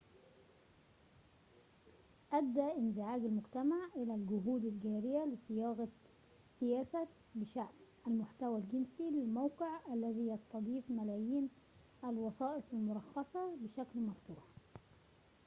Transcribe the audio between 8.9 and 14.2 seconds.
للموقع الذي يستضيف ملايين الوسائط المرخصة بشكل